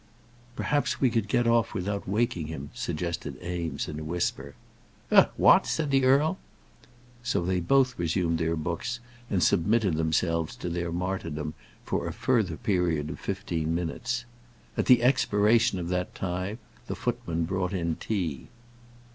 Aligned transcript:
"Perhaps 0.55 0.99
we 0.99 1.11
could 1.11 1.27
get 1.27 1.45
off 1.45 1.75
without 1.75 2.09
waking 2.09 2.47
him," 2.47 2.71
suggested 2.73 3.37
Eames, 3.43 3.87
in 3.87 3.99
a 3.99 4.03
whisper. 4.03 4.55
"Eh; 5.11 5.25
what?" 5.37 5.67
said 5.67 5.91
the 5.91 6.05
earl. 6.05 6.39
So 7.21 7.43
they 7.43 7.59
both 7.59 7.99
resumed 7.99 8.39
their 8.39 8.55
books, 8.55 8.99
and 9.29 9.43
submitted 9.43 9.97
themselves 9.97 10.55
to 10.55 10.69
their 10.69 10.91
martyrdom 10.91 11.53
for 11.85 12.07
a 12.07 12.13
further 12.13 12.57
period 12.57 13.11
of 13.11 13.19
fifteen 13.19 13.75
minutes. 13.75 14.25
At 14.75 14.87
the 14.87 15.03
expiration 15.03 15.77
of 15.77 15.89
that 15.89 16.15
time, 16.15 16.57
the 16.87 16.95
footman 16.95 17.45
brought 17.45 17.71
in 17.71 17.95
tea. 17.97 18.47